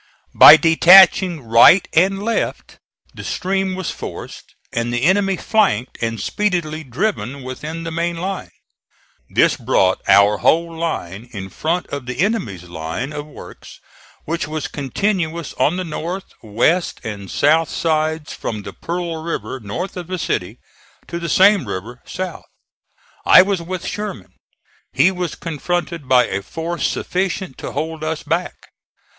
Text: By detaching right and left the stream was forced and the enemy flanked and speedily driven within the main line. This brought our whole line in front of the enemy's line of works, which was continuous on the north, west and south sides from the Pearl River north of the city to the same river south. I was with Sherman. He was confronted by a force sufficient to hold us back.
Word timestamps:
By 0.33 0.57
detaching 0.57 1.41
right 1.43 1.87
and 1.93 2.23
left 2.23 2.79
the 3.13 3.23
stream 3.23 3.75
was 3.75 3.91
forced 3.91 4.55
and 4.73 4.91
the 4.91 5.03
enemy 5.03 5.37
flanked 5.37 5.99
and 6.01 6.19
speedily 6.19 6.83
driven 6.83 7.43
within 7.43 7.83
the 7.83 7.91
main 7.91 8.17
line. 8.17 8.49
This 9.29 9.55
brought 9.55 10.01
our 10.09 10.39
whole 10.39 10.75
line 10.75 11.29
in 11.33 11.49
front 11.51 11.85
of 11.89 12.07
the 12.07 12.21
enemy's 12.21 12.63
line 12.63 13.13
of 13.13 13.27
works, 13.27 13.79
which 14.25 14.47
was 14.47 14.67
continuous 14.67 15.53
on 15.59 15.77
the 15.77 15.83
north, 15.83 16.33
west 16.41 16.99
and 17.03 17.29
south 17.29 17.69
sides 17.69 18.33
from 18.33 18.63
the 18.63 18.73
Pearl 18.73 19.21
River 19.21 19.59
north 19.59 19.95
of 19.97 20.07
the 20.07 20.17
city 20.17 20.57
to 21.09 21.19
the 21.19 21.29
same 21.29 21.67
river 21.67 22.01
south. 22.05 22.45
I 23.23 23.43
was 23.43 23.61
with 23.61 23.85
Sherman. 23.85 24.33
He 24.91 25.11
was 25.11 25.35
confronted 25.35 26.09
by 26.09 26.25
a 26.25 26.41
force 26.41 26.87
sufficient 26.87 27.59
to 27.59 27.73
hold 27.73 28.03
us 28.03 28.23
back. 28.23 28.55